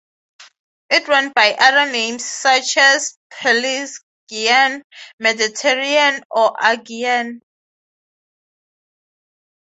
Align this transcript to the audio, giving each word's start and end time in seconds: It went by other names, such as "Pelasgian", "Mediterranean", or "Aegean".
It 0.89 1.07
went 1.07 1.35
by 1.35 1.53
other 1.53 1.91
names, 1.91 2.25
such 2.25 2.75
as 2.77 3.19
"Pelasgian", 3.29 4.81
"Mediterranean", 5.19 6.23
or 6.31 6.55
"Aegean". 6.59 7.43